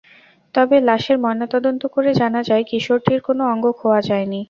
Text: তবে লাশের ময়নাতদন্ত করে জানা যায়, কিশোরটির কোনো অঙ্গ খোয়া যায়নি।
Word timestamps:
তবে 0.55 0.75
লাশের 0.87 1.17
ময়নাতদন্ত 1.23 1.83
করে 1.95 2.09
জানা 2.21 2.41
যায়, 2.49 2.63
কিশোরটির 2.69 3.19
কোনো 3.27 3.41
অঙ্গ 3.51 3.65
খোয়া 3.79 3.99
যায়নি। 4.07 4.39